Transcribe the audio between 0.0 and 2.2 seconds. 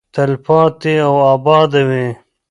تلپاتې او اباده وي.